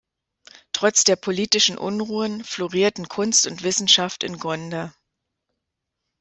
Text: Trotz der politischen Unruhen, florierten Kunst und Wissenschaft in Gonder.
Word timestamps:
Trotz 0.71 1.03
der 1.03 1.15
politischen 1.15 1.77
Unruhen, 1.77 2.43
florierten 2.43 3.07
Kunst 3.07 3.45
und 3.45 3.61
Wissenschaft 3.61 4.23
in 4.23 4.39
Gonder. 4.39 4.95